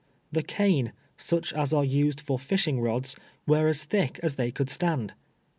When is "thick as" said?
3.83-4.33